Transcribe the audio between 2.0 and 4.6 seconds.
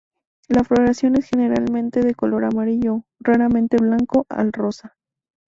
de color amarillo, raramente blanco al